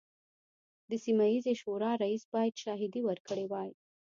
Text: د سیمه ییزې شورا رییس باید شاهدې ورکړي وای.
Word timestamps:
د 0.89 0.91
سیمه 1.03 1.25
ییزې 1.31 1.53
شورا 1.61 1.91
رییس 2.03 2.23
باید 2.33 2.59
شاهدې 2.63 3.01
ورکړي 3.05 3.45
وای. 3.47 3.69